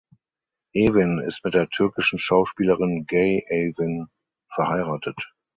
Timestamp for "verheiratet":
4.47-5.31